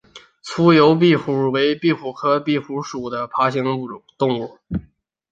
[0.41, 4.57] 粗疣壁虎为壁虎科壁虎属的爬行动物。